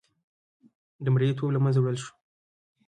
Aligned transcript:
د 1.03 1.05
مریې 1.13 1.33
توب 1.37 1.49
له 1.53 1.59
منځه 1.63 1.79
وړل 1.79 1.97
وشو. 1.99 2.13